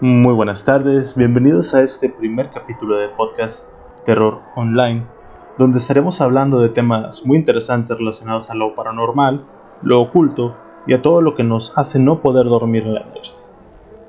[0.00, 3.68] Muy buenas tardes, bienvenidos a este primer capítulo de podcast
[4.06, 5.04] Terror Online,
[5.58, 9.44] donde estaremos hablando de temas muy interesantes relacionados a lo paranormal,
[9.82, 10.56] lo oculto
[10.86, 13.58] y a todo lo que nos hace no poder dormir en las noches.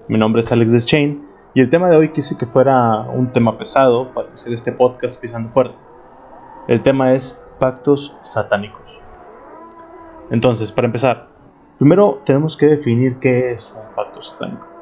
[0.08, 3.58] Mi nombre es Alex Deschain y el tema de hoy quise que fuera un tema
[3.58, 5.76] pesado para hacer este podcast pisando fuerte.
[6.68, 9.02] El tema es pactos satánicos.
[10.30, 11.30] Entonces, para empezar,
[11.80, 14.79] primero tenemos que definir qué es un pacto satánico.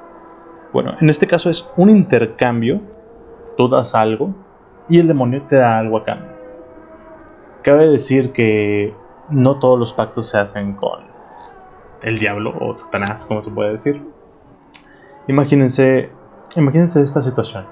[0.73, 2.81] Bueno, en este caso es un intercambio,
[3.55, 4.33] tú das algo
[4.89, 6.31] y el demonio te da algo a cambio.
[7.63, 8.93] Cabe decir que
[9.29, 11.01] no todos los pactos se hacen con
[12.03, 14.01] el diablo o Satanás, como se puede decir.
[15.27, 16.09] Imagínense,
[16.55, 17.65] imagínense esta situación.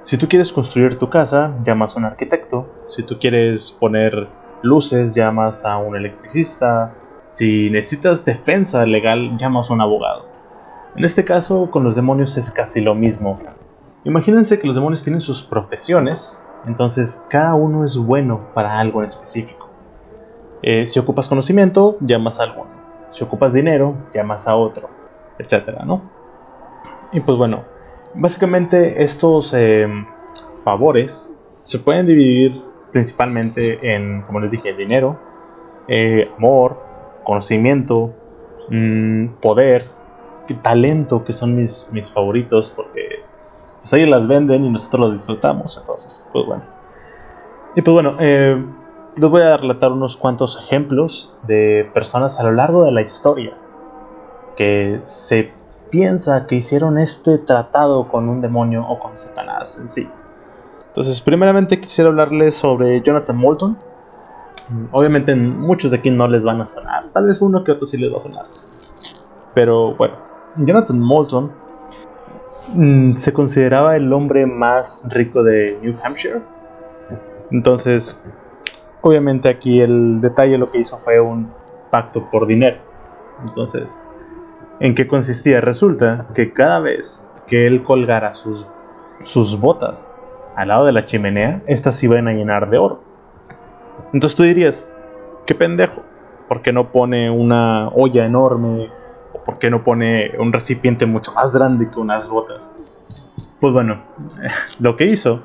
[0.00, 2.66] Si tú quieres construir tu casa, llamas a un arquitecto.
[2.86, 4.28] Si tú quieres poner
[4.62, 6.94] luces, llamas a un electricista.
[7.28, 10.35] Si necesitas defensa legal, llamas a un abogado.
[10.96, 13.38] En este caso, con los demonios es casi lo mismo.
[14.04, 19.06] Imagínense que los demonios tienen sus profesiones, entonces cada uno es bueno para algo en
[19.06, 19.68] específico.
[20.62, 22.70] Eh, si ocupas conocimiento, llamas a alguno.
[23.10, 24.88] Si ocupas dinero, llamas a otro,
[25.38, 26.02] etcétera, ¿no?
[27.12, 27.64] Y pues bueno,
[28.14, 29.86] básicamente estos eh,
[30.64, 35.18] favores se pueden dividir principalmente en, como les dije, dinero,
[35.88, 36.82] eh, amor,
[37.22, 38.14] conocimiento,
[38.70, 39.84] mm, poder,
[40.54, 43.22] talento, que son mis, mis favoritos, porque
[43.80, 46.62] pues ahí las venden y nosotros los disfrutamos, entonces, pues bueno.
[47.76, 48.64] Y pues bueno, eh,
[49.16, 53.54] les voy a relatar unos cuantos ejemplos de personas a lo largo de la historia
[54.56, 55.52] que se
[55.90, 60.08] piensa que hicieron este tratado con un demonio o con Satanás en sí.
[60.88, 63.78] Entonces, primeramente quisiera hablarles sobre Jonathan Moulton.
[64.92, 67.98] Obviamente muchos de aquí no les van a sonar, tal vez uno que otro sí
[67.98, 68.46] les va a sonar.
[69.54, 70.16] Pero bueno,
[70.58, 71.52] Jonathan Moulton
[72.74, 76.40] mm, se consideraba el hombre más rico de New Hampshire.
[77.50, 78.20] Entonces,
[79.02, 81.50] obviamente aquí el detalle lo que hizo fue un
[81.90, 82.78] pacto por dinero.
[83.42, 84.00] Entonces,
[84.80, 85.60] ¿en qué consistía?
[85.60, 88.66] Resulta que cada vez que él colgara sus,
[89.22, 90.12] sus botas
[90.56, 93.02] al lado de la chimenea, estas iban a llenar de oro.
[94.12, 94.90] Entonces tú dirías,
[95.44, 96.02] qué pendejo,
[96.48, 98.90] ¿por qué no pone una olla enorme
[99.46, 102.74] ¿por qué no pone un recipiente mucho más grande que unas botas?
[103.60, 104.02] Pues bueno,
[104.80, 105.40] lo que hizo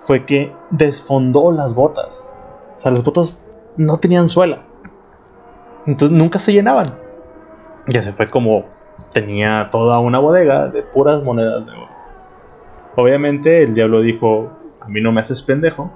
[0.00, 2.28] fue que desfondó las botas.
[2.74, 3.40] O sea, las botas
[3.76, 4.62] no tenían suela.
[5.86, 6.94] Entonces nunca se llenaban.
[7.86, 8.64] Ya se fue como
[9.12, 11.88] tenía toda una bodega de puras monedas de oro.
[12.96, 14.50] Obviamente el diablo dijo,
[14.80, 15.90] a mí no me haces pendejo.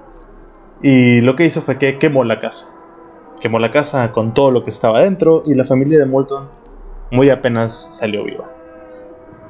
[0.81, 2.69] Y lo que hizo fue que quemó la casa.
[3.41, 6.58] Quemó la casa con todo lo que estaba dentro y la familia de Moulton
[7.11, 8.45] muy apenas salió viva.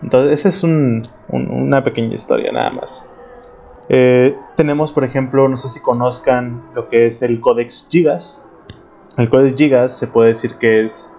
[0.01, 3.09] Entonces, esa es una pequeña historia nada más.
[3.89, 8.45] Eh, tenemos, por ejemplo, no sé si conozcan lo que es el Codex Gigas.
[9.17, 11.13] El Codex Gigas se puede decir que es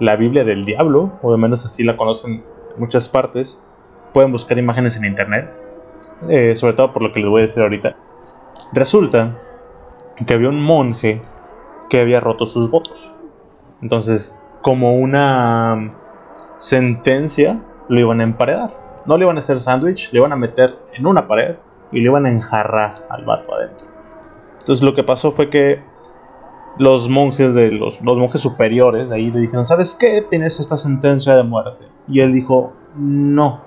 [0.00, 2.42] la Biblia del Diablo, o al menos así la conocen
[2.74, 3.62] en muchas partes.
[4.12, 5.50] Pueden buscar imágenes en internet,
[6.28, 7.96] eh, sobre todo por lo que les voy a decir ahorita.
[8.72, 9.38] Resulta
[10.26, 11.22] que había un monje
[11.88, 13.14] que había roto sus votos.
[13.80, 15.94] Entonces, como una
[16.58, 18.74] sentencia, lo iban a emparedar.
[19.06, 21.56] No le iban a hacer sándwich, le iban a meter en una pared
[21.92, 23.86] y le iban a enjarrar al vato adentro.
[24.60, 25.82] Entonces lo que pasó fue que
[26.78, 30.22] los monjes de los, los monjes superiores de ahí le dijeron, ¿sabes qué?
[30.28, 31.86] Tienes esta sentencia de muerte.
[32.06, 33.62] Y él dijo, no.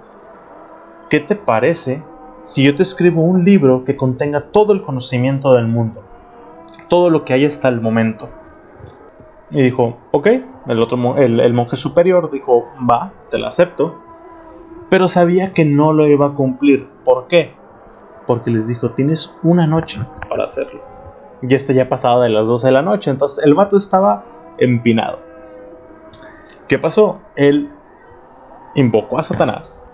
[1.10, 2.04] ¿Qué te parece
[2.44, 6.04] si yo te escribo un libro que contenga todo el conocimiento del mundo?
[6.88, 8.30] Todo lo que hay hasta el momento.
[9.50, 10.28] Y dijo, ok,
[10.68, 13.96] el, otro, el, monje superior dijo, va, te lo acepto.
[14.90, 16.88] Pero sabía que no lo iba a cumplir.
[17.06, 17.54] ¿Por qué?
[18.28, 20.82] Porque les dijo, tienes una noche para hacerlo.
[21.42, 24.26] Y esto ya pasaba de las 12 de la noche, entonces el vato estaba
[24.58, 25.20] empinado.
[26.68, 27.20] ¿Qué pasó?
[27.36, 27.72] Él
[28.76, 29.86] invocó a Satanás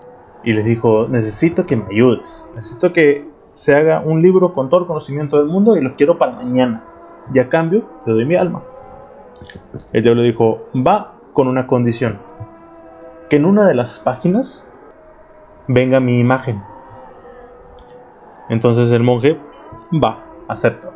[0.44, 2.48] y les dijo, necesito que me ayudes.
[2.54, 6.18] Necesito que se haga un libro con todo el conocimiento del mundo y lo quiero
[6.18, 6.84] para mañana.
[7.32, 8.62] Y a cambio te doy mi alma.
[9.92, 12.18] El diablo dijo, va con una condición,
[13.28, 14.64] que en una de las páginas
[15.66, 16.62] venga mi imagen.
[18.48, 19.38] Entonces el monje
[19.92, 20.90] va, acepta.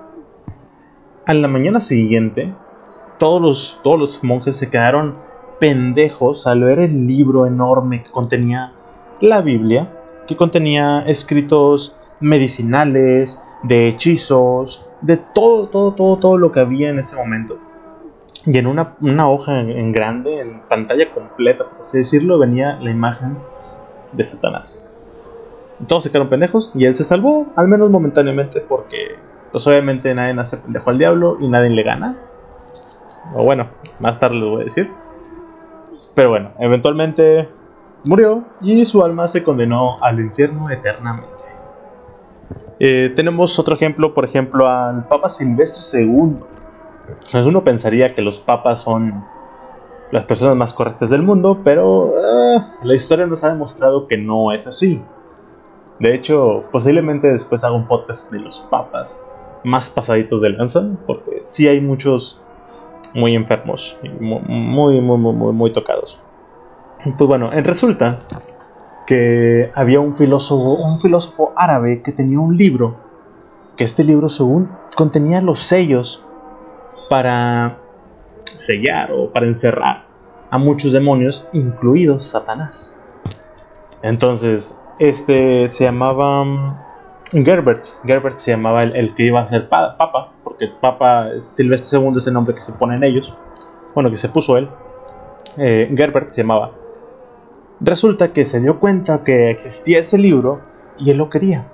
[1.27, 2.53] A la mañana siguiente,
[3.19, 5.17] todos los, todos los monjes se quedaron
[5.61, 8.73] pendejos al ver el libro enorme que contenía
[9.21, 9.93] la Biblia,
[10.27, 16.99] que contenía escritos medicinales, de hechizos, de todo, todo, todo, todo lo que había en
[16.99, 17.59] ese momento.
[18.45, 23.39] Y en una, hoja en, grande, en pantalla completa, por así decirlo, venía la imagen
[24.13, 24.87] de Satanás.
[25.87, 29.17] Todos se quedaron pendejos y él se salvó, al menos momentáneamente, porque
[29.53, 32.17] pues obviamente nadie nace pendejo al diablo y nadie le gana.
[33.35, 33.69] O bueno,
[34.01, 34.91] más tarde lo voy a decir.
[36.15, 37.49] Pero bueno, eventualmente
[38.05, 41.45] murió y su alma se condenó al infierno eternamente.
[42.81, 46.37] Eh, tenemos otro ejemplo, por ejemplo, al Papa Silvestre II.
[47.31, 49.25] Pues uno pensaría que los papas son
[50.11, 54.53] las personas más correctas del mundo, pero eh, la historia nos ha demostrado que no
[54.53, 55.03] es así.
[55.99, 59.23] De hecho, posiblemente después haga un podcast de los papas
[59.65, 62.43] más pasaditos de lanza, porque sí hay muchos
[63.15, 66.19] muy enfermos, muy, muy, muy, muy, muy tocados.
[67.17, 68.19] Pues bueno, resulta
[69.07, 72.97] que había un filósofo, un filósofo árabe que tenía un libro,
[73.77, 76.25] que este libro según contenía los sellos
[77.13, 77.77] para
[78.57, 80.07] sellar o para encerrar
[80.49, 82.97] a muchos demonios, incluidos Satanás.
[84.01, 87.85] Entonces, este se llamaba mm, Gerbert.
[88.07, 92.33] Gerbert se llamaba el, que iba a ser papa, porque papa Silvestre II es el
[92.33, 93.37] nombre que se pone en ellos.
[93.95, 94.71] Bueno, que se puso él.
[95.59, 96.71] Eh, Gerbert se llamaba.
[97.79, 100.63] Resulta que se dio cuenta que existía ese libro
[100.99, 101.71] y él lo quería.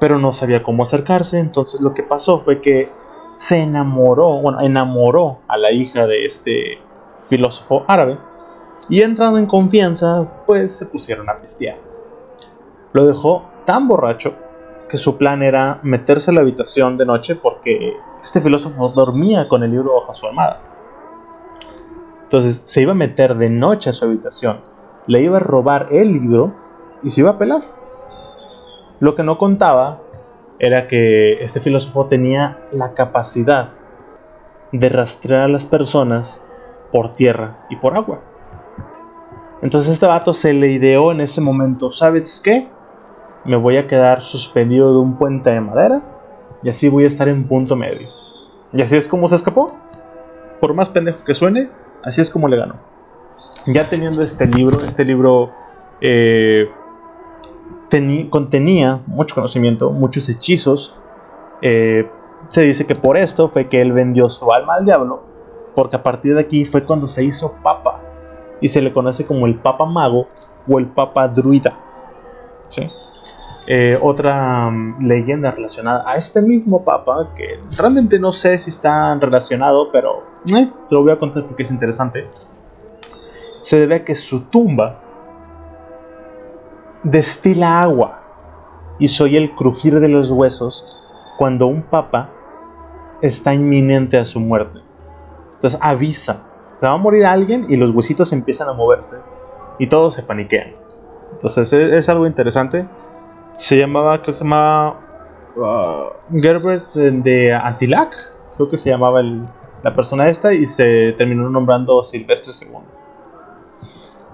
[0.00, 3.03] Pero no sabía cómo acercarse, entonces lo que pasó fue que
[3.36, 6.78] se enamoró, bueno, enamoró a la hija de este
[7.20, 8.18] filósofo árabe
[8.88, 11.78] y entrando en confianza, pues se pusieron a pistear.
[12.92, 14.34] Lo dejó tan borracho
[14.88, 19.62] que su plan era meterse a la habitación de noche porque este filósofo dormía con
[19.62, 20.60] el libro bajo su almohada.
[22.24, 24.60] Entonces se iba a meter de noche a su habitación,
[25.06, 26.54] le iba a robar el libro
[27.02, 27.62] y se iba a pelar.
[29.00, 30.00] Lo que no contaba
[30.58, 33.70] era que este filósofo tenía la capacidad
[34.72, 36.42] de rastrear a las personas
[36.92, 38.20] por tierra y por agua.
[39.62, 42.68] Entonces este vato se le ideó en ese momento, ¿sabes qué?
[43.44, 46.02] Me voy a quedar suspendido de un puente de madera
[46.62, 48.08] y así voy a estar en punto medio.
[48.72, 49.76] Y así es como se escapó.
[50.60, 51.70] Por más pendejo que suene,
[52.02, 52.76] así es como le ganó.
[53.66, 55.52] Ya teniendo este libro, este libro
[56.00, 56.68] eh,
[58.30, 60.96] contenía mucho conocimiento, muchos hechizos.
[61.62, 62.08] Eh,
[62.48, 65.22] se dice que por esto fue que él vendió su alma al diablo,
[65.74, 68.00] porque a partir de aquí fue cuando se hizo papa
[68.60, 70.28] y se le conoce como el papa mago
[70.68, 71.78] o el papa druida.
[73.66, 79.14] Eh, otra mm, leyenda relacionada a este mismo papa, que realmente no sé si está
[79.14, 80.22] relacionado, pero
[80.54, 82.28] eh, te lo voy a contar porque es interesante,
[83.62, 85.00] se debe a que su tumba
[87.04, 88.20] destila agua
[88.98, 90.86] y soy el crujir de los huesos
[91.38, 92.30] cuando un papa
[93.22, 94.80] está inminente a su muerte.
[95.54, 96.42] Entonces avisa,
[96.72, 99.16] se va a morir alguien y los huesitos empiezan a moverse
[99.78, 100.72] y todos se paniquean.
[101.32, 102.86] Entonces es, algo interesante.
[103.56, 105.00] Se llamaba, creo se llamaba
[105.56, 108.14] uh, Gerbert de Antilac,
[108.56, 112.78] creo que se llamaba la persona esta y se terminó nombrando Silvestre II.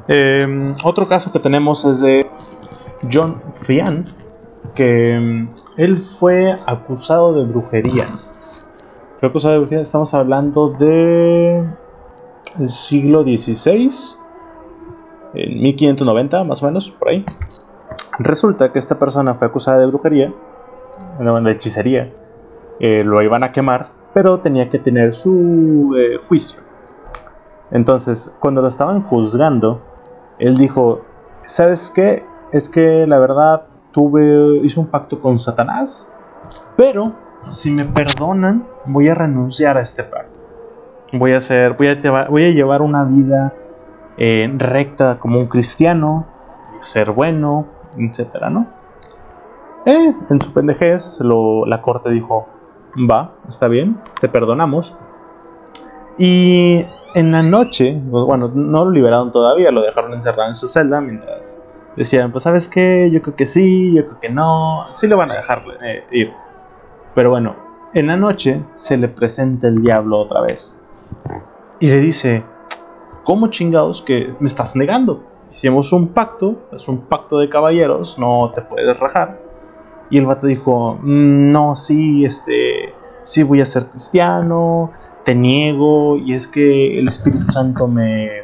[0.09, 2.27] Em, otro caso que tenemos es de
[3.11, 4.04] John Fian,
[4.75, 8.07] que mm, él fue acusado de brujería.
[9.21, 11.64] Fue acusado de brujería, estamos hablando de
[12.69, 13.90] siglo XVI,
[15.35, 17.25] en 1590 más o menos, por ahí.
[18.19, 20.33] Resulta que esta persona fue acusada de brujería,
[21.19, 22.12] de hechicería,
[22.80, 26.61] eh, lo iban a quemar, pero tenía que tener su eh, juicio.
[27.71, 29.80] Entonces, cuando lo estaban juzgando,
[30.38, 31.02] él dijo,
[31.42, 32.25] ¿sabes qué?
[32.52, 36.09] Es que la verdad tuve, hice un pacto con Satanás,
[36.76, 37.12] pero
[37.45, 40.38] si me perdonan, voy a renunciar a este pacto.
[41.12, 43.54] Voy a hacer, voy a llevar, una vida
[44.16, 46.26] eh, recta como un cristiano,
[46.83, 47.66] ser bueno,
[47.97, 48.66] etcétera, ¿no?
[49.87, 52.47] Eh, en su pendejez, la corte dijo,
[53.11, 54.97] va, está bien, te perdonamos.
[56.19, 61.00] Y en la noche, bueno, no lo liberaron todavía, lo dejaron encerrado en su celda
[61.00, 61.64] mientras
[61.97, 65.30] decían, pues sabes qué, yo creo que sí, yo creo que no, sí lo van
[65.30, 66.32] a dejar eh, ir.
[67.14, 67.56] Pero bueno,
[67.94, 70.76] en la noche se le presenta el diablo otra vez.
[71.80, 72.44] Y le dice,
[73.25, 75.25] ¿cómo chingados que me estás negando?
[75.50, 79.40] Hicimos un pacto, es un pacto de caballeros, no te puedes rajar.
[80.11, 84.92] Y el vato dijo, mm, no, sí, este, sí voy a ser cristiano,
[85.25, 88.39] te niego, y es que el Espíritu Santo me,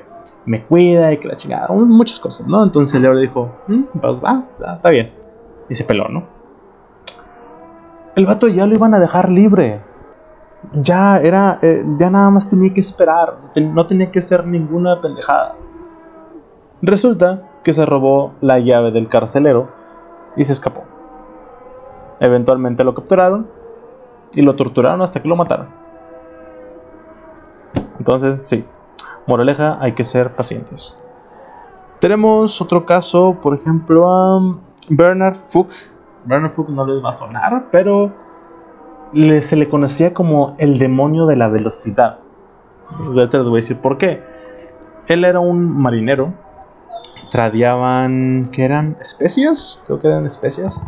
[0.46, 2.62] me cuida y que la chingada, muchas cosas, ¿no?
[2.62, 4.44] Entonces el le dijo, mm, pues va,
[4.76, 5.12] está bien.
[5.68, 6.24] Y se peló, ¿no?
[8.14, 9.82] El vato ya lo iban a dejar libre.
[10.72, 15.54] Ya era, eh, ya nada más tenía que esperar, no tenía que hacer ninguna pendejada.
[16.80, 19.68] Resulta que se robó la llave del carcelero
[20.36, 20.84] y se escapó.
[22.20, 23.48] Eventualmente lo capturaron
[24.32, 25.68] y lo torturaron hasta que lo mataron.
[27.98, 28.64] Entonces, sí,
[29.26, 30.96] moraleja, hay que ser pacientes.
[32.00, 35.90] Tenemos otro caso, por ejemplo, a Bernard Fuchs.
[36.24, 38.12] Bernard Fuchs no les va a sonar, pero
[39.12, 42.18] se le conocía como el demonio de la velocidad.
[43.30, 44.22] Te voy a decir por qué.
[45.06, 46.34] Él era un marinero.
[47.30, 48.96] Tradiaban, ¿qué eran?
[49.00, 49.82] ¿Especias?
[49.86, 50.80] Creo que eran especias.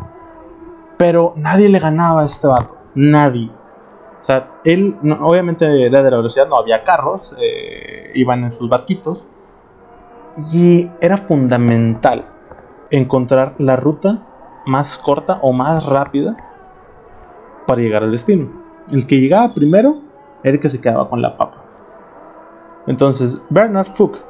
[0.96, 2.76] Pero nadie le ganaba a este vato.
[2.94, 3.50] Nadie.
[4.20, 8.68] O sea, él, obviamente era de la velocidad, no había carros, eh, iban en sus
[8.68, 9.26] barquitos.
[10.52, 12.26] Y era fundamental
[12.90, 14.22] encontrar la ruta
[14.66, 16.36] más corta o más rápida
[17.66, 18.48] para llegar al destino.
[18.90, 20.00] El que llegaba primero
[20.42, 21.64] era el que se quedaba con la papa.
[22.86, 24.24] Entonces, Bernard Fuchs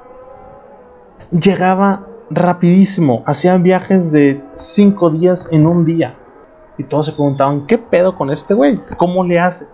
[1.31, 6.17] llegaba rapidísimo, hacía viajes de 5 días en un día.
[6.77, 8.81] Y todos se preguntaban, ¿qué pedo con este güey?
[8.97, 9.67] ¿Cómo le hace?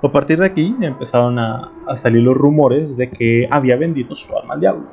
[0.00, 4.54] A partir de aquí empezaron a, salir los rumores de que había vendido su alma
[4.54, 4.84] al diablo.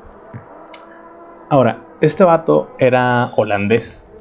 [1.50, 4.12] Ahora, este vato era holandés.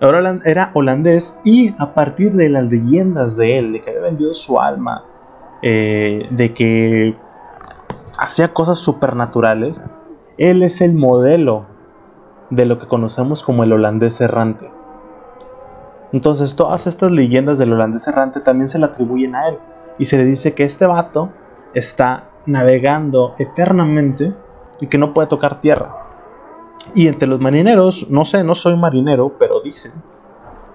[0.00, 4.58] Era holandés y a partir de las leyendas de él, de que había vendido su
[4.58, 5.04] alma,
[5.62, 7.16] eh, de que
[8.18, 9.84] hacía cosas supernaturales,
[10.38, 11.66] él es el modelo
[12.50, 14.70] de lo que conocemos como el holandés errante.
[16.14, 19.58] Entonces todas estas leyendas del holandés errante también se le atribuyen a él
[19.98, 21.30] y se le dice que este vato
[21.74, 24.32] está navegando eternamente
[24.78, 25.96] y que no puede tocar tierra.
[26.94, 29.90] Y entre los marineros, no sé, no soy marinero, pero dicen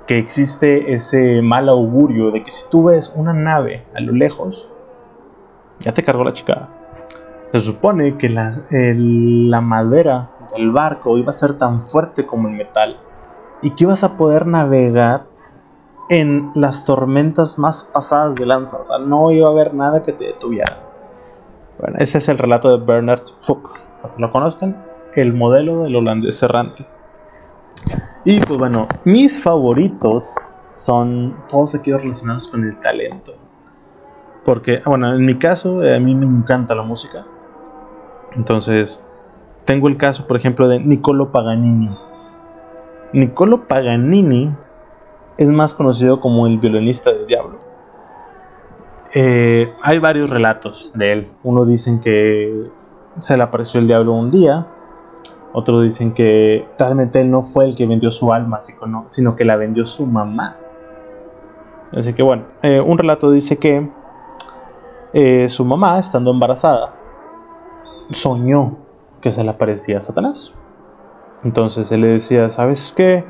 [0.08, 4.70] que existe ese mal augurio de que si tú ves una nave a lo lejos,
[5.80, 6.68] ya te cargó la chica.
[7.54, 12.56] Se supone que la, la madera del barco iba a ser tan fuerte como el
[12.56, 12.98] metal
[13.62, 15.29] y que ibas a poder navegar
[16.10, 18.78] en las tormentas más pasadas de lanza.
[18.78, 20.80] O sea, no iba a haber nada que te detuviera.
[21.80, 23.72] Bueno, ese es el relato de Bernard Fuchs.
[24.02, 26.86] Para que lo conozcan, el modelo del holandés errante.
[28.26, 30.26] Y pues bueno, mis favoritos
[30.74, 33.34] son todos aquellos relacionados con el talento.
[34.46, 37.26] Porque, bueno, en mi caso, eh, a mí me encanta la música.
[38.36, 39.04] Entonces,
[39.66, 41.96] tengo el caso, por ejemplo, de Niccolo Paganini.
[43.14, 44.56] Niccolo Paganini
[45.40, 47.60] es más conocido como el violinista del diablo.
[49.14, 51.32] Eh, hay varios relatos de él.
[51.44, 52.70] Uno dicen que
[53.20, 54.68] se le apareció el diablo un día.
[55.54, 58.60] Otros dicen que realmente él no fue el que vendió su alma,
[59.08, 60.58] sino que la vendió su mamá.
[61.94, 63.90] Así que bueno, eh, un relato dice que
[65.14, 66.96] eh, su mamá, estando embarazada,
[68.12, 68.78] soñó
[69.22, 70.54] que se le aparecía Satanás.
[71.46, 73.24] Entonces él le decía, ¿sabes qué?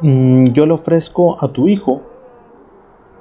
[0.00, 2.02] Mm, yo le ofrezco a tu hijo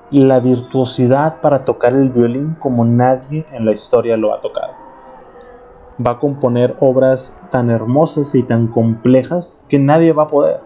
[0.09, 4.73] la virtuosidad para tocar el violín como nadie en la historia lo ha tocado.
[6.05, 10.61] Va a componer obras tan hermosas y tan complejas que nadie va a poder.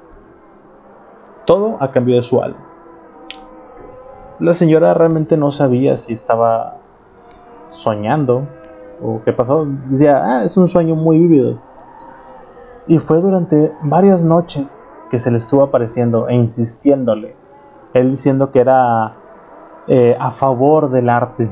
[1.46, 2.66] Todo a cambio de su alma.
[4.40, 6.78] La señora realmente no sabía si estaba
[7.68, 8.48] soñando
[9.04, 9.68] o qué pasó.
[9.88, 11.60] Decía, ah, es un sueño muy vívido.
[12.88, 17.36] Y fue durante varias noches que se le estuvo apareciendo e insistiéndole.
[17.94, 19.16] Él diciendo que era
[19.88, 21.50] eh, a favor del arte.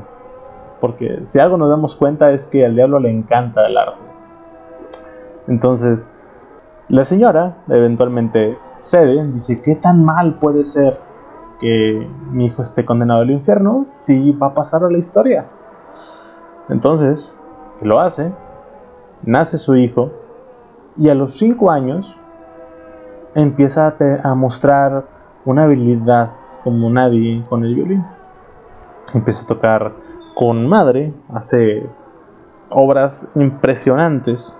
[0.80, 4.02] Porque si algo nos damos cuenta es que al diablo le encanta el arte.
[5.48, 6.12] Entonces,
[6.88, 11.00] la señora eventualmente cede, dice, ¿qué tan mal puede ser
[11.60, 15.46] que mi hijo esté condenado al infierno si va a pasar a la historia?
[16.68, 17.34] Entonces,
[17.78, 18.32] que lo hace,
[19.22, 20.10] nace su hijo
[20.98, 22.16] y a los 5 años
[23.36, 25.04] empieza a, mostrar
[25.44, 26.32] una habilidad
[26.64, 28.04] como nadie con el violín.
[29.14, 29.92] Empieza a tocar
[30.34, 31.86] con madre, hace
[32.70, 34.58] obras impresionantes.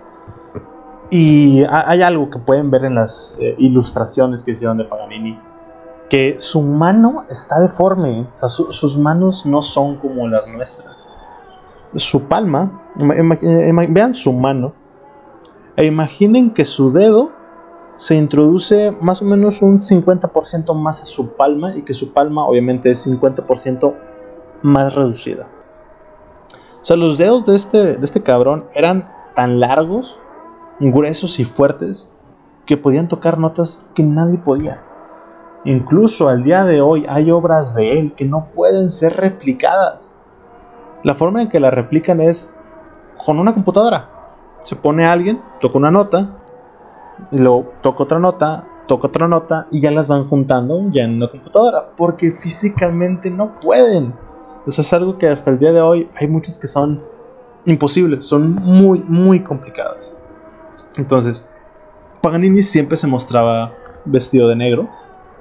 [1.08, 5.38] Y hay algo que pueden ver en las eh, ilustraciones que hicieron de Paganini,
[6.10, 11.10] que su mano está deforme, sus manos no son como las nuestras.
[11.94, 14.72] Su palma, vean su mano,
[15.76, 17.30] e imaginen que su dedo
[17.96, 22.46] se introduce más o menos un 50% más a su palma y que su palma
[22.46, 23.94] obviamente es 50%
[24.62, 25.48] más reducida.
[26.82, 30.20] O sea, los dedos de este, de este cabrón eran tan largos,
[30.78, 32.10] gruesos y fuertes
[32.66, 34.82] que podían tocar notas que nadie podía.
[35.64, 40.14] Incluso al día de hoy hay obras de él que no pueden ser replicadas.
[41.02, 42.54] La forma en que la replican es
[43.24, 44.10] con una computadora.
[44.62, 46.36] Se pone alguien, toca una nota,
[47.30, 51.16] Y luego toca otra nota, toca otra nota y ya las van juntando ya en
[51.16, 51.90] una computadora.
[51.96, 54.14] Porque físicamente no pueden.
[54.66, 57.02] Eso es algo que hasta el día de hoy hay muchas que son
[57.64, 60.16] imposibles, son muy, muy complicadas.
[60.96, 61.46] Entonces,
[62.20, 63.72] Paganini siempre se mostraba
[64.04, 64.88] vestido de negro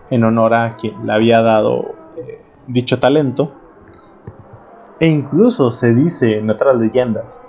[0.09, 3.51] en honor a quien le había dado eh, dicho talento.
[4.99, 7.41] E incluso se dice en otras leyendas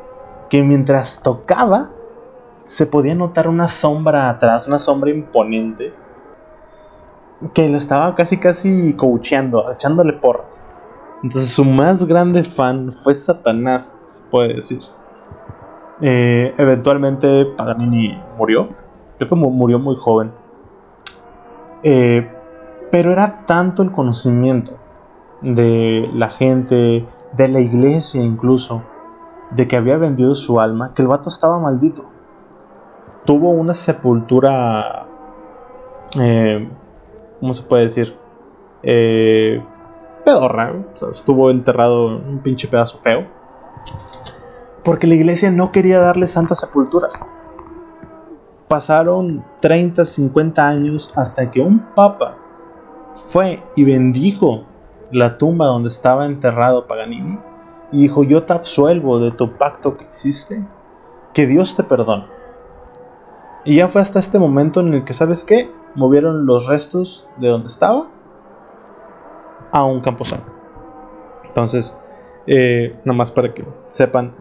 [0.48, 1.90] que mientras tocaba
[2.66, 5.94] se podía notar una sombra atrás, una sombra imponente,
[7.54, 10.66] que lo estaba casi casi coacheando, echándole porras.
[11.22, 14.80] Entonces su más grande fan fue Satanás, se puede decir.
[16.00, 18.68] Eh, eventualmente Paganini murió,
[19.16, 20.32] creo que murió muy joven.
[21.84, 22.28] Eh,
[22.90, 24.72] pero era tanto el conocimiento
[25.40, 28.82] de la gente, de la iglesia incluso,
[29.52, 32.15] de que había vendido su alma, que el vato estaba maldito.
[33.26, 35.06] Tuvo una sepultura,
[36.18, 36.68] eh,
[37.40, 38.16] ¿cómo se puede decir?
[38.82, 39.62] Eh,
[40.24, 40.74] pedorra,
[41.12, 43.26] estuvo enterrado en un pinche pedazo feo.
[44.84, 47.08] Porque la iglesia no quería darle santa sepultura.
[48.68, 52.36] Pasaron 30, 50 años hasta que un papa
[53.16, 54.64] fue y bendijo
[55.10, 57.38] la tumba donde estaba enterrado Paganini
[57.92, 60.64] y dijo, yo te absuelvo de tu pacto que hiciste,
[61.32, 62.35] que Dios te perdone.
[63.66, 65.70] Y ya fue hasta este momento en el que, ¿sabes qué?
[65.96, 68.06] Movieron los restos de donde estaba
[69.72, 70.54] a un camposanto.
[71.44, 71.96] Entonces,
[72.46, 74.34] eh, más para que sepan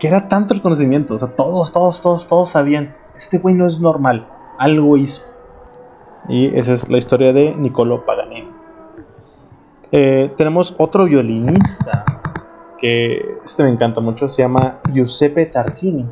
[0.00, 3.66] que era tanto el conocimiento, o sea, todos, todos, todos, todos sabían, este güey no
[3.66, 5.22] es normal, algo hizo.
[6.28, 8.50] Y esa es la historia de Niccolo Paganini.
[9.92, 12.04] Eh, tenemos otro violinista
[12.76, 16.06] que este me encanta mucho, se llama Giuseppe Tartini,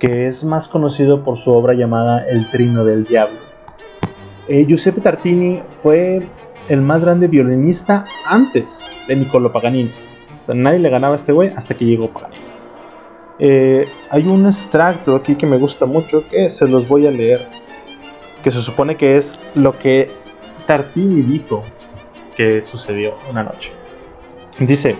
[0.00, 3.38] que es más conocido por su obra llamada El Trino del Diablo.
[4.48, 6.26] Eh, Giuseppe Tartini fue
[6.68, 9.92] el más grande violinista antes de Niccolo Paganini.
[10.40, 12.42] O sea, nadie le ganaba a este güey hasta que llegó Paganini.
[13.38, 17.46] Eh, hay un extracto aquí que me gusta mucho que se los voy a leer.
[18.42, 20.10] Que se supone que es lo que
[20.66, 21.62] Tartini dijo
[22.36, 23.72] que sucedió una noche.
[24.58, 24.96] Dice,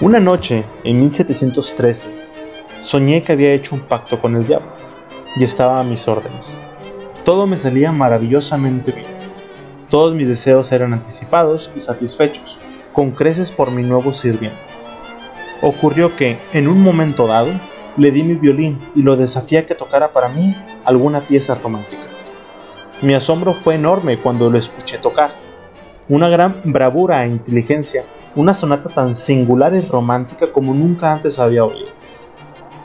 [0.00, 2.19] una noche, en 1713,
[2.82, 4.68] soñé que había hecho un pacto con el diablo
[5.36, 6.56] y estaba a mis órdenes.
[7.24, 9.06] Todo me salía maravillosamente bien.
[9.88, 12.58] Todos mis deseos eran anticipados y satisfechos,
[12.92, 14.58] con creces por mi nuevo sirviente.
[15.62, 17.52] Ocurrió que, en un momento dado,
[17.96, 22.02] le di mi violín y lo desafié a que tocara para mí alguna pieza romántica.
[23.02, 25.30] Mi asombro fue enorme cuando lo escuché tocar.
[26.08, 28.04] Una gran bravura e inteligencia
[28.36, 31.88] una sonata tan singular y romántica como nunca antes había oído.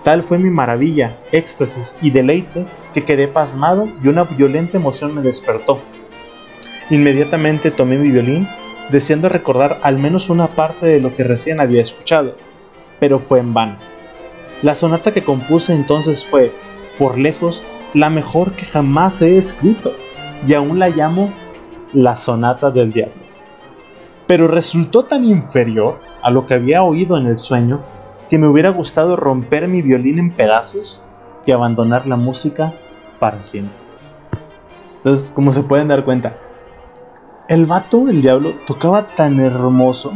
[0.05, 5.21] Tal fue mi maravilla, éxtasis y deleite que quedé pasmado y una violenta emoción me
[5.21, 5.79] despertó.
[6.89, 8.47] Inmediatamente tomé mi violín,
[8.89, 12.35] deseando recordar al menos una parte de lo que recién había escuchado,
[13.01, 13.75] pero fue en vano.
[14.61, 16.53] La sonata que compuse entonces fue,
[16.97, 17.63] por lejos,
[17.93, 19.93] la mejor que jamás he escrito,
[20.47, 21.33] y aún la llamo
[21.91, 23.25] la sonata del diablo
[24.27, 27.81] pero resultó tan inferior a lo que había oído en el sueño
[28.35, 31.01] que me hubiera gustado romper mi violín en pedazos
[31.45, 32.73] y abandonar la música
[33.17, 33.77] para siempre.
[34.97, 36.35] Entonces, como se pueden dar cuenta,
[37.47, 40.11] el vato, el diablo, tocaba tan hermoso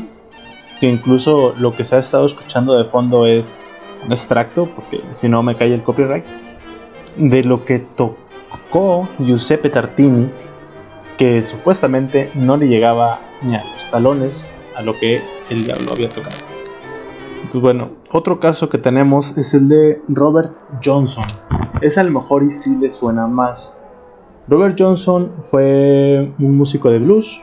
[0.82, 3.56] que incluso lo que se ha estado escuchando de fondo es
[4.06, 6.26] un extracto, porque si no me cae el copyright,
[7.16, 10.30] de lo que tocó Giuseppe Tartini,
[11.18, 16.10] que supuestamente no le llegaba ni a los talones a lo que el diablo había
[16.10, 16.59] tocado.
[17.52, 21.26] Pues bueno, otro caso que tenemos es el de Robert Johnson.
[21.82, 23.76] Es a lo mejor y si le suena más.
[24.48, 27.42] Robert Johnson fue un músico de blues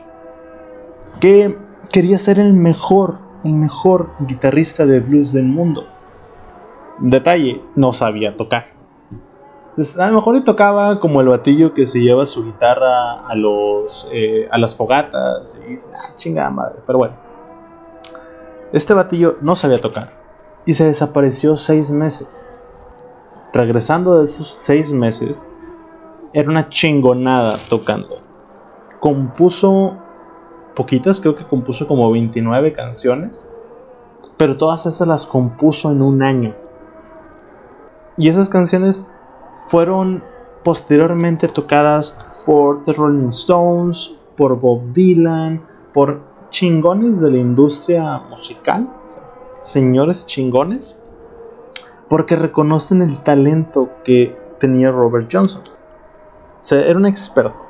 [1.21, 1.57] que
[1.91, 5.85] quería ser el mejor, el mejor guitarrista de blues del mundo.
[6.99, 8.77] Detalle, no sabía tocar.
[9.77, 13.35] Pues, a lo mejor le tocaba como el batillo que se lleva su guitarra a
[13.35, 16.77] los eh, a las fogatas y dice, ah, chingada madre.
[16.87, 17.15] Pero bueno,
[18.73, 20.11] este batillo no sabía tocar
[20.65, 22.47] y se desapareció seis meses.
[23.53, 25.37] Regresando de esos seis meses,
[26.33, 28.17] era una chingonada tocando.
[29.01, 29.97] Compuso
[30.75, 33.49] poquitas, creo que compuso como 29 canciones,
[34.37, 36.55] pero todas esas las compuso en un año.
[38.19, 39.09] Y esas canciones
[39.67, 40.23] fueron
[40.63, 46.21] posteriormente tocadas por The Rolling Stones, por Bob Dylan, por
[46.51, 48.89] chingones de la industria musical,
[49.61, 50.97] señores chingones,
[52.09, 55.63] porque reconocen el talento que tenía Robert Johnson.
[56.71, 57.67] Era un experto.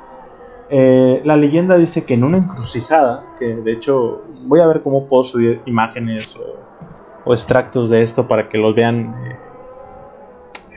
[0.69, 5.05] Eh, la leyenda dice que en una encrucijada, que de hecho voy a ver cómo
[5.05, 9.37] puedo subir imágenes o, extractos de esto para que los vean, eh,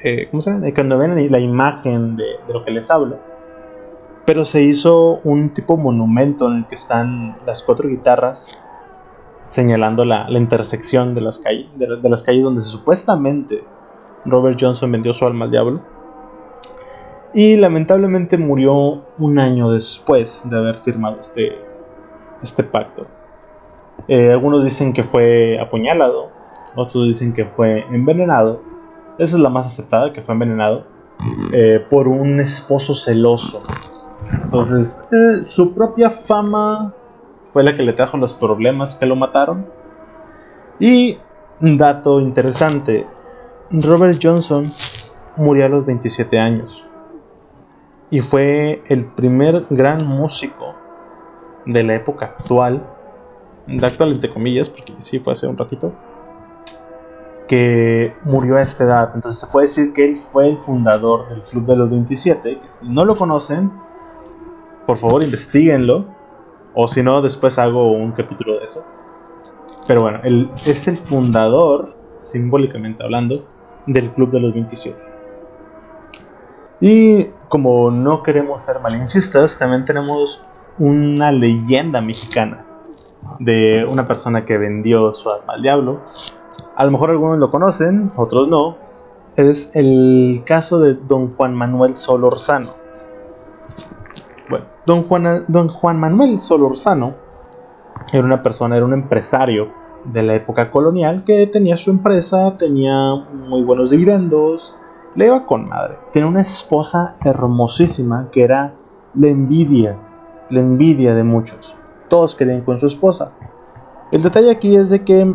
[0.03, 0.67] eh, ¿cómo se llama?
[0.75, 3.19] Cuando vean la imagen de, lo que les hablo.
[4.31, 8.63] Pero se hizo un tipo monumento en el que están las cuatro guitarras
[9.49, 13.65] señalando la, intersección de las, calles, de las calles donde supuestamente
[14.25, 15.81] Robert Johnson vendió su alma al diablo
[17.35, 21.59] y lamentablemente murió un año después de haber firmado este,
[22.41, 23.09] este pacto.
[24.07, 26.31] Eh, algunos dicen que fue apuñalado,
[26.77, 28.63] otros dicen que fue envenenado.
[29.19, 30.85] Esa es la más aceptada, que fue envenenado
[31.53, 33.61] eh, por un esposo celoso.
[34.33, 36.95] Entonces, eh, su propia fama
[37.53, 39.67] fue la que le trajo los problemas que lo mataron.
[40.79, 41.19] Y
[41.61, 43.07] un dato interesante,
[43.71, 44.71] Robert Johnson
[45.37, 46.87] murió a los 27 años
[48.11, 50.75] y fue el primer gran músico
[51.67, 52.83] de la época actual,
[53.67, 55.93] de actual entre comillas, porque sí fue hace un ratito,
[57.47, 59.13] que murió a esta edad.
[59.15, 62.71] Entonces se puede decir que él fue el fundador del Club de los 27, que
[62.71, 63.71] si no lo conocen,
[64.91, 66.05] por favor investiguenlo,
[66.75, 68.85] o si no, después hago un capítulo de eso.
[69.87, 73.47] Pero bueno, él es el fundador, simbólicamente hablando,
[73.87, 75.01] del Club de los 27.
[76.81, 80.45] Y como no queremos ser malinchistas, también tenemos
[80.81, 82.65] una leyenda mexicana
[83.39, 86.01] de una persona que vendió su alma al diablo.
[86.75, 88.77] A lo mejor algunos lo conocen, otros no.
[89.37, 92.80] Es el caso de don Juan Manuel Solorzano.
[94.51, 95.05] Bueno, don
[95.69, 97.15] Juan, Manuel Solorzano
[98.13, 99.69] era una persona, era un empresario
[100.05, 104.77] de la época colonial que tenía su empresa, tenía muy buenos dividendos,
[105.15, 105.99] le iba con madre.
[106.13, 108.75] Tenía una esposa hermosísima que era
[109.15, 109.97] la envidia,
[110.51, 111.77] la envidia de muchos.
[112.09, 113.31] Todos querían con su esposa.
[114.11, 115.33] El detalle aquí es de que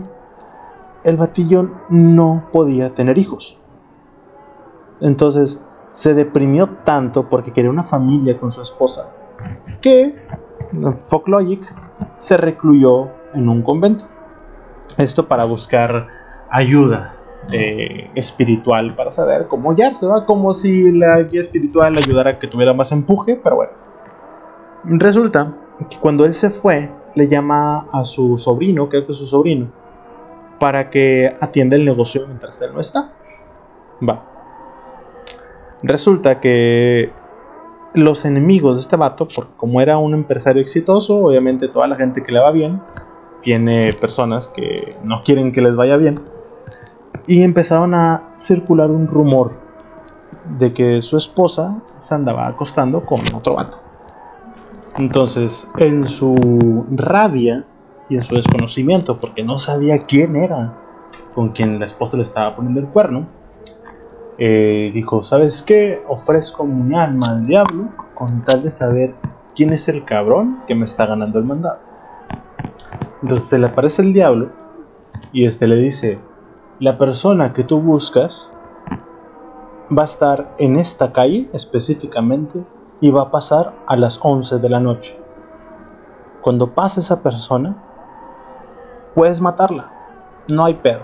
[1.06, 3.58] el batillo no podía tener hijos.
[5.00, 5.62] Entonces
[5.96, 9.12] se deprimió tanto porque quería una familia con su esposa
[9.82, 10.14] que
[11.08, 11.62] Folklogic
[12.18, 14.06] se recluyó en un convento.
[14.98, 16.08] Esto para buscar
[16.50, 17.16] ayuda
[17.52, 22.40] eh, espiritual para saber cómo se va como si la guía espiritual le ayudara a
[22.40, 23.72] que tuviera más empuje, pero bueno.
[24.84, 25.54] Resulta
[25.90, 29.72] que cuando él se fue, le llama a su sobrino, creo que es su sobrino,
[30.60, 33.14] para que atienda el negocio mientras él no está.
[34.08, 34.35] Va.
[35.88, 37.12] Resulta que
[37.94, 42.24] los enemigos de este vato, porque como era un empresario exitoso, obviamente toda la gente
[42.24, 42.82] que le va bien,
[43.42, 46.16] tiene personas que no quieren que les vaya bien
[47.28, 49.52] y empezaron a circular un rumor
[50.58, 53.78] de que su esposa se andaba acostando con otro vato.
[54.98, 57.64] Entonces, en su rabia
[58.10, 60.74] y en su desconocimiento, porque no sabía quién era
[61.36, 63.28] con quien la esposa le estaba poniendo el cuerno,
[64.38, 66.04] eh, dijo, ¿sabes qué?
[66.08, 69.16] Ofrezco mi alma al diablo con tal de saber
[69.56, 71.80] quién es el cabrón que me está ganando el mandado.
[73.22, 74.50] Entonces se le aparece el diablo
[75.32, 76.20] y este le dice,
[76.80, 78.50] la persona que tú buscas
[79.96, 82.64] va a estar en esta calle específicamente
[83.02, 85.18] y va a pasar a las 11 de la noche.
[86.42, 87.76] Cuando pase esa persona,
[89.14, 89.92] puedes matarla.
[90.50, 91.02] No hay pedo.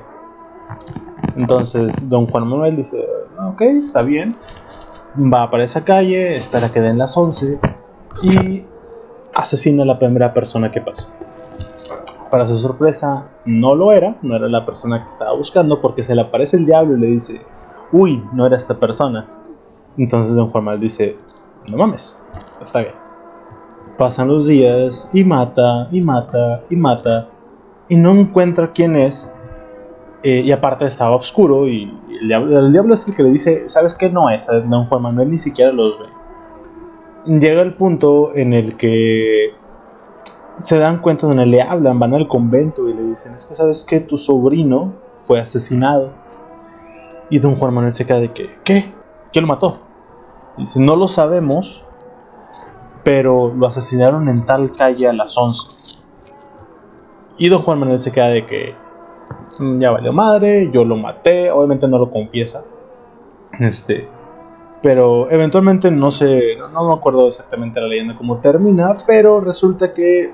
[1.35, 3.07] Entonces, don Juan Manuel dice,
[3.51, 4.35] ok, está bien.
[5.17, 7.59] Va para esa calle, espera que den las 11
[8.23, 8.63] y
[9.33, 11.07] asesina a la primera persona que pasa.
[12.29, 16.15] Para su sorpresa, no lo era, no era la persona que estaba buscando, porque se
[16.15, 17.41] le aparece el diablo y le dice,
[17.91, 19.27] uy, no era esta persona.
[19.97, 21.17] Entonces don Juan Manuel dice,
[21.67, 22.15] no mames,
[22.61, 22.93] está bien.
[23.97, 27.27] Pasan los días y mata, y mata, y mata,
[27.89, 29.29] y no encuentra quién es.
[30.23, 32.27] Eh, y aparte estaba oscuro y el
[32.71, 34.09] diablo, es el que le dice, ¿sabes qué?
[34.09, 36.05] No es, don Juan Manuel ni siquiera los ve.
[37.39, 39.53] Llega el punto en el que
[40.59, 43.83] se dan cuenta donde le hablan, van al convento y le dicen, es que sabes
[43.83, 44.93] que tu sobrino
[45.25, 46.11] fue asesinado.
[47.29, 48.93] Y don Juan Manuel se queda de que, ¿qué?
[49.31, 49.79] ¿Quién lo mató?
[50.57, 51.83] Dice, no lo sabemos,
[53.03, 55.69] pero lo asesinaron en tal calle a las 11.
[57.37, 58.75] Y don Juan Manuel se queda de que,
[59.59, 62.63] ya valió madre, yo lo maté, obviamente no lo confiesa.
[63.59, 64.07] Este,
[64.81, 69.93] pero eventualmente no sé, no, no, me acuerdo exactamente la leyenda cómo termina, pero resulta
[69.93, 70.33] que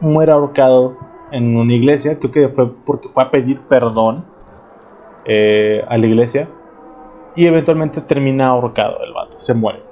[0.00, 0.96] muere ahorcado
[1.32, 4.24] en una iglesia, creo que fue porque fue a pedir perdón
[5.24, 6.48] eh, a la iglesia.
[7.36, 9.82] y eventualmente termina ahorcado el vato, se muere.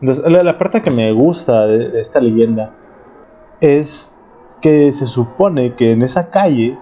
[0.00, 2.74] Entonces, la, parte que me gusta de, esta leyenda
[3.60, 4.14] es
[4.60, 6.78] que se supone que en esa calle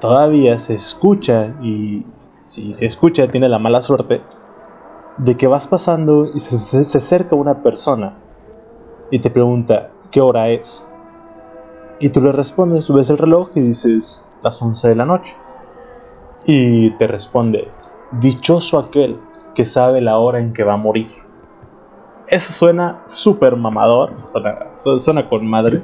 [0.00, 2.04] todavía se escucha y
[2.40, 4.22] si se escucha tiene la mala suerte
[5.18, 8.14] de que vas pasando y se, se, acerca una persona
[9.10, 10.86] y te pregunta qué hora es.
[11.98, 15.36] Y tú le respondes, tú ves el reloj y dices las 11 de la noche.
[16.46, 17.70] Y te responde,
[18.12, 19.20] dichoso aquel
[19.54, 21.10] que sabe la hora en que va a morir.
[22.26, 24.12] Eso suena súper mamador,
[24.76, 25.82] suena, con madre.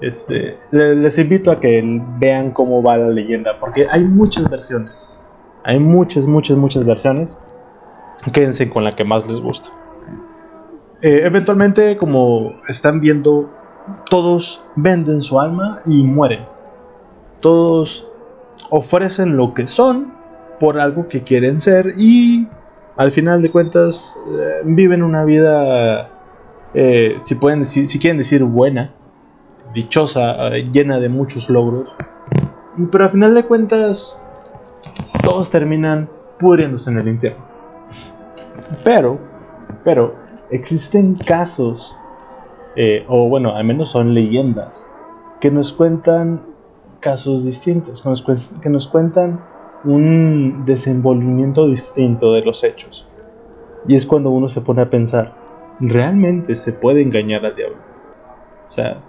[0.00, 1.82] Este, les invito a que
[2.18, 5.12] vean cómo va la leyenda, porque hay muchas versiones.
[5.64, 7.38] Hay muchas, muchas, muchas versiones.
[8.32, 9.70] Quédense con la que más les gusta.
[11.02, 13.50] Eh, eventualmente, como están viendo,
[14.08, 16.44] todos venden su alma y mueren.
[17.40, 18.06] Todos
[18.70, 20.14] ofrecen lo que son
[20.58, 22.46] por algo que quieren ser y
[22.96, 26.10] al final de cuentas eh, viven una vida,
[26.74, 28.92] eh, si, pueden decir, si quieren decir buena,
[29.72, 31.94] dichosa, eh, llena de muchos logros.
[32.90, 34.20] Pero al final de cuentas
[35.22, 37.44] todos terminan pudriéndose en el infierno.
[38.84, 39.18] Pero,
[39.84, 40.14] pero,
[40.50, 41.94] existen casos,
[43.08, 44.86] o bueno, al menos son leyendas,
[45.40, 46.42] que nos cuentan
[47.00, 48.02] casos distintos,
[48.62, 49.40] que nos cuentan
[49.84, 53.06] un desenvolvimiento distinto de los hechos.
[53.86, 55.34] Y es cuando uno se pone a pensar,
[55.80, 57.78] ¿realmente se puede engañar al diablo?
[58.68, 59.00] O sea,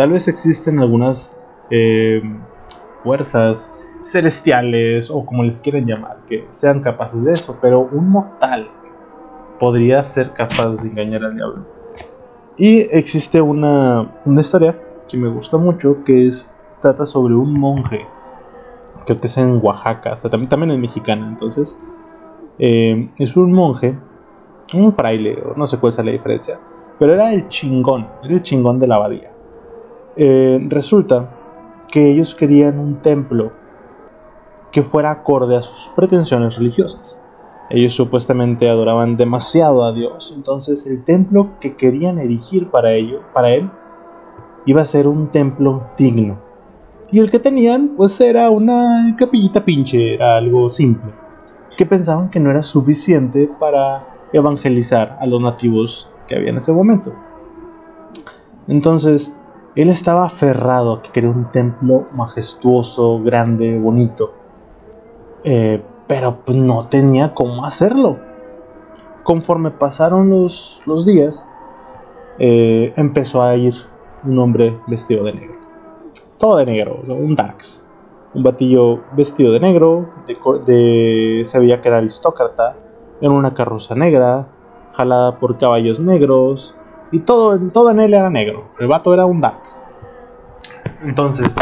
[0.00, 1.36] tal vez existen algunas
[1.70, 2.22] eh,
[3.02, 3.70] fuerzas
[4.02, 8.70] celestiales o como les quieran llamar, que sean capaces de eso, pero un mortal
[9.58, 11.66] podría ser capaz de engañar al diablo.
[12.56, 14.74] Y existe una, historia
[15.06, 18.06] que me gusta mucho, que es, trata sobre un monje
[19.04, 21.78] creo que es en Oaxaca, o sea, también, también es mexicana, entonces
[22.58, 23.98] eh, es un monje,
[24.72, 26.58] un fraile, no sé cuál es la diferencia,
[26.98, 29.29] pero era el chingón, era el chingón de la abadía.
[30.16, 31.30] Eh, resulta
[31.90, 33.52] que ellos querían un templo
[34.72, 37.22] que fuera acorde a sus pretensiones religiosas.
[37.70, 43.50] Ellos supuestamente adoraban demasiado a Dios, entonces el templo que querían erigir para ello, para
[43.50, 43.70] él,
[44.66, 46.38] iba a ser un templo digno,
[47.12, 51.12] y el que tenían, pues era una capillita pinche, era algo simple,
[51.76, 56.72] que pensaban que no era suficiente para evangelizar a los nativos que había en ese
[56.72, 57.12] momento.
[58.68, 59.36] Entonces,
[59.76, 64.32] él estaba aferrado a que quería un templo majestuoso, grande, bonito,
[65.44, 68.18] eh, pero pues no tenía cómo hacerlo.
[69.22, 71.48] Conforme pasaron los, días,
[72.38, 73.74] eh, empezó a ir
[74.24, 75.60] un hombre vestido de negro
[76.40, 77.86] todo de negro, un Darks.
[78.32, 80.08] Un batillo vestido de negro,
[80.66, 82.76] de, se veía que era aristócrata,
[83.20, 84.46] en una carroza negra,
[84.92, 86.74] jalada por caballos negros,
[87.12, 88.68] y todo, todo en él era negro.
[88.78, 89.62] El vato era un Dark.
[91.02, 91.54] Entonces,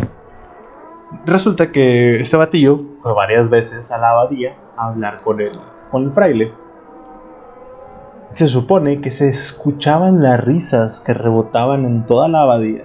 [1.24, 5.52] resulta que este batillo fue varias veces a la abadía a hablar con el,
[5.90, 6.52] con el fraile.
[8.34, 12.84] Se supone que se escuchaban las risas que rebotaban en toda la abadía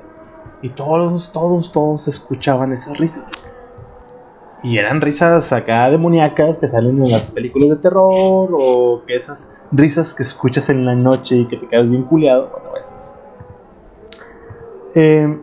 [0.61, 3.25] y todos, todos, todos escuchaban esas risas.
[4.63, 9.53] Y eran risas acá demoníacas que salen en las películas de terror o que esas
[9.73, 12.49] risas que escuchas en la noche y que te quedas bien culeado.
[12.49, 13.13] Bueno, esas.
[14.95, 15.37] Eh,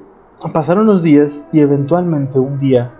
[0.54, 2.94] pasaron los días y eventualmente un día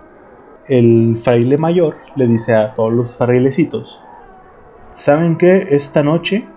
[0.67, 3.99] el fraile mayor le dice a todos los frailecitos,
[4.93, 5.69] ¿saben qué?
[5.71, 6.47] Esta noche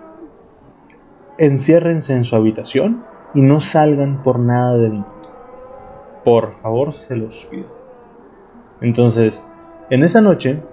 [1.39, 5.09] enciérrense en su habitación y no salgan por nada del mundo.
[6.23, 7.67] Por favor, se los pido.
[8.81, 9.43] Entonces,
[9.89, 10.63] en esa noche,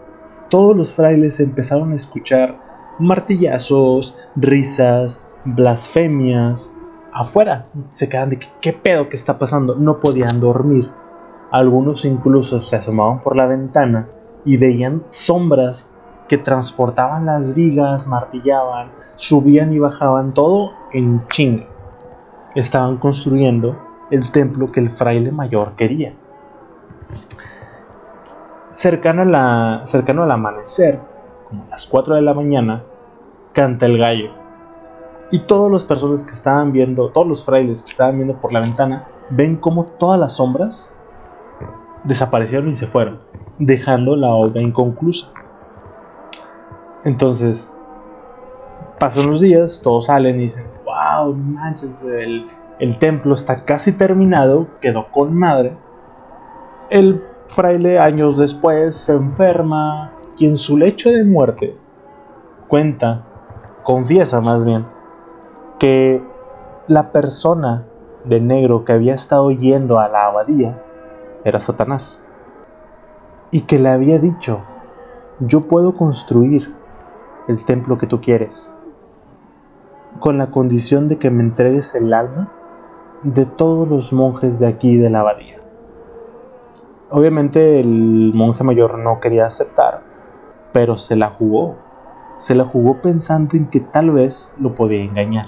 [0.48, 2.58] todos los frailes empezaron a escuchar
[2.98, 6.72] martillazos, risas, blasfemias.
[7.12, 9.74] Afuera se quedan de qué pedo que está pasando.
[9.74, 10.90] No podían dormir.
[11.50, 14.08] Algunos incluso se asomaban por la ventana
[14.44, 15.88] y veían sombras
[16.28, 21.66] que transportaban las vigas, martillaban, subían y bajaban todo en chinga.
[22.54, 23.78] Estaban construyendo
[24.10, 26.14] el templo que el fraile mayor quería.
[28.74, 30.98] Cercano, cercano al amanecer,
[31.48, 32.82] como a las 4 de la mañana,
[33.52, 34.30] canta el gallo.
[35.30, 38.60] Y todas las personas que estaban viendo, todos los frailes que estaban viendo por la
[38.60, 40.90] ventana, ven como todas las sombras
[42.04, 43.20] desaparecieron y se fueron,
[43.58, 45.28] dejando la obra inconclusa.
[47.04, 47.70] Entonces,
[48.98, 52.46] pasan los días, todos salen y dicen, wow, manches, el,
[52.78, 55.76] el templo está casi terminado, quedó con madre.
[56.90, 57.22] El
[57.54, 61.76] fraile años después se enferma y en su lecho de muerte
[62.66, 63.26] cuenta,
[63.82, 64.86] confiesa más bien,
[65.78, 66.22] que
[66.86, 67.84] la persona
[68.24, 70.82] de negro que había estado yendo a la abadía
[71.44, 72.22] era Satanás.
[73.50, 74.62] Y que le había dicho,
[75.40, 76.74] yo puedo construir
[77.48, 78.72] el templo que tú quieres,
[80.18, 82.50] con la condición de que me entregues el alma
[83.22, 85.61] de todos los monjes de aquí de la abadía.
[87.14, 90.00] Obviamente el monje mayor no quería aceptar,
[90.72, 91.76] pero se la jugó.
[92.38, 95.44] Se la jugó pensando en que tal vez lo podía engañar.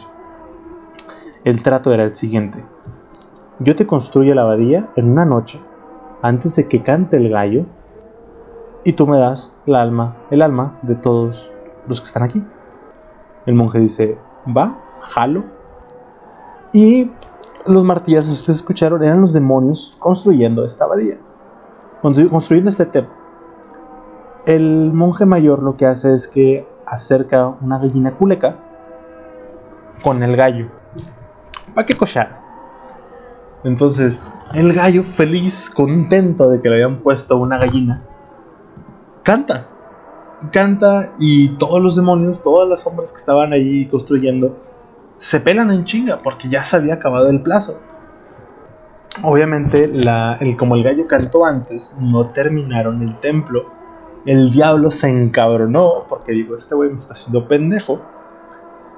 [1.42, 2.62] El trato era el siguiente.
[3.61, 5.59] Yo te construyo la abadía en una noche,
[6.20, 7.64] antes de que cante el gallo,
[8.85, 11.50] y tú me das el alma, el alma de todos
[11.88, 12.44] los que están aquí.
[13.46, 14.18] El monje dice,
[14.55, 15.44] va, jalo.
[16.74, 17.11] Y
[17.64, 21.16] los martillazos que se escucharon eran los demonios construyendo esta abadía.
[22.04, 23.14] Construyendo este templo.
[24.44, 28.56] El monje mayor lo que hace es que acerca una gallina culeca
[30.02, 30.66] con el gallo.
[31.74, 32.42] ¿Para qué cochar?
[33.64, 38.02] Entonces, el gallo feliz, contento de que le habían puesto una gallina,
[39.22, 39.68] canta.
[40.52, 44.58] Canta y todos los demonios, todas las sombras que estaban allí construyendo,
[45.16, 47.80] se pelan en chinga porque ya se había acabado el plazo.
[49.22, 53.64] Obviamente, el, como el gallo cantó antes, no terminaron el templo.
[54.27, 58.00] El diablo se encabronó porque digo, este güey me está haciendo pendejo.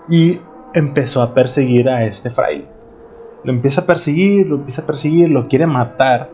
[0.09, 0.41] Y
[0.75, 2.69] empezó a perseguir a este fraile.
[3.45, 6.31] Lo empieza a perseguir, lo empieza a perseguir, lo quiere matar.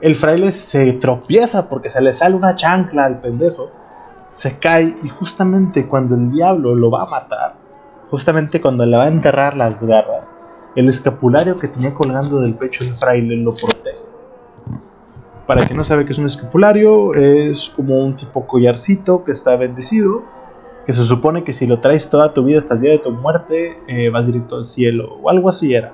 [0.00, 3.70] El fraile se tropieza porque se le sale una chancla al pendejo.
[4.28, 7.52] Se cae y justamente cuando el diablo lo va a matar,
[8.10, 10.34] justamente cuando le va a enterrar las garras,
[10.76, 13.98] el escapulario que tenía colgando del pecho del fraile lo protege.
[15.46, 19.56] Para quien no sabe qué es un escapulario, es como un tipo collarcito que está
[19.56, 20.22] bendecido,
[20.86, 23.10] que se supone que si lo traes toda tu vida hasta el día de tu
[23.10, 25.92] muerte, eh, vas directo al cielo, o algo así era.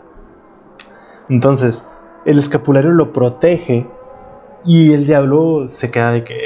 [1.28, 1.86] Entonces,
[2.24, 3.86] el escapulario lo protege
[4.64, 6.38] y el diablo se queda de que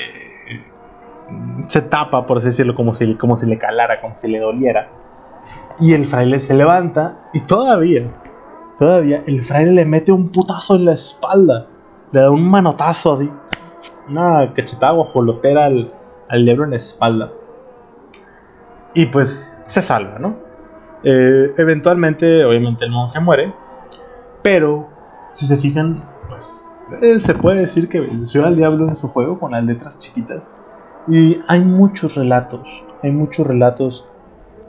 [1.68, 4.88] se tapa, por así decirlo, como si, como si le calara, como si le doliera.
[5.80, 8.06] Y el fraile se levanta y todavía,
[8.78, 11.66] todavía el fraile le mete un putazo en la espalda.
[12.12, 13.30] Le da un manotazo así.
[14.08, 15.92] Una cachetada guajolotera al,
[16.28, 17.32] al diablo en la espalda.
[18.94, 20.36] Y pues se salva, ¿no?
[21.02, 23.52] Eh, eventualmente, obviamente el monje muere.
[24.42, 24.88] Pero,
[25.32, 26.70] si se fijan, pues
[27.18, 30.54] se puede decir que venció al diablo en su juego con las letras chiquitas.
[31.08, 34.08] Y hay muchos relatos, hay muchos relatos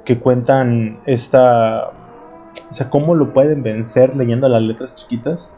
[0.04, 1.92] que cuentan esta...
[2.70, 5.54] O sea, cómo lo pueden vencer leyendo las letras chiquitas.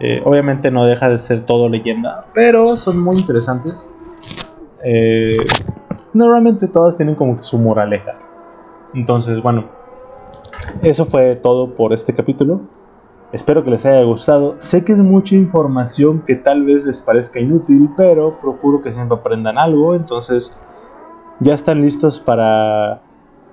[0.00, 3.92] Eh, obviamente no deja de ser todo leyenda, pero son muy interesantes.
[4.82, 5.36] Eh,
[6.14, 8.14] normalmente todas tienen como que su moraleja.
[8.94, 9.66] Entonces, bueno,
[10.82, 12.62] eso fue todo por este capítulo.
[13.32, 14.56] Espero que les haya gustado.
[14.58, 19.18] Sé que es mucha información que tal vez les parezca inútil, pero procuro que siempre
[19.18, 19.94] aprendan algo.
[19.94, 20.56] Entonces,
[21.38, 23.02] ya están listos para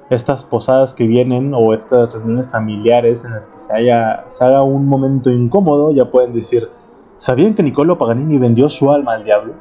[0.10, 4.64] estas posadas que vienen o estas reuniones familiares en las que se, haya, se haga
[4.64, 5.92] un momento incómodo.
[5.92, 6.70] Ya pueden decir,
[7.18, 9.54] ¿sabían que Niccolo Paganini vendió su alma al diablo?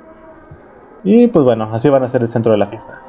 [1.05, 3.03] Y pues bueno, así van a ser el centro de la fiesta.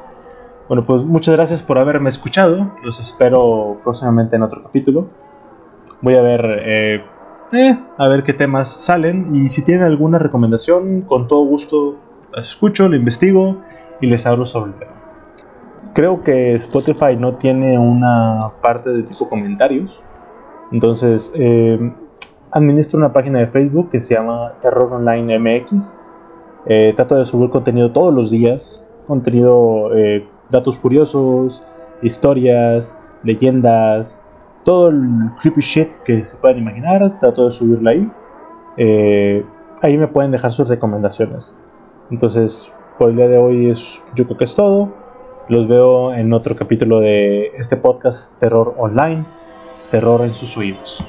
[0.68, 2.72] Bueno, pues muchas gracias por haberme escuchado.
[2.82, 5.08] Los espero próximamente en otro capítulo.
[6.00, 7.04] Voy a ver, eh,
[7.52, 11.96] eh, a ver qué temas salen y si tienen alguna recomendación, con todo gusto
[12.32, 13.62] las escucho, lo investigo
[14.00, 14.97] y les hablo sobre el tema.
[15.98, 20.00] Creo que Spotify no tiene una parte de tipo comentarios,
[20.70, 21.92] entonces eh,
[22.52, 25.98] administro una página de Facebook que se llama Terror Online MX.
[26.94, 29.90] trato de subir contenido todos los días, contenido,
[30.50, 31.66] datos curiosos,
[32.02, 34.22] historias, leyendas,
[34.64, 38.12] todo el creepy shit que se puedan imaginar, trato de subirla ahí.
[38.76, 39.44] Eh,
[39.82, 41.56] ahí me pueden dejar sus recomendaciones.
[42.10, 44.92] Entonces, por el día de hoy es, yo creo que es todo.
[45.48, 49.24] Los veo en otro capítulo de este podcast Terror Online,
[49.90, 51.02] Terror en sus oídos.